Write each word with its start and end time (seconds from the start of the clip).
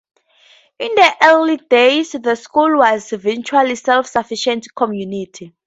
In 0.79 0.95
the 0.95 1.15
early 1.21 1.57
days 1.57 2.13
the 2.13 2.33
school 2.35 2.77
was 2.79 3.13
a 3.13 3.19
virtually 3.19 3.75
self-sufficient 3.75 4.65
community. 4.75 5.53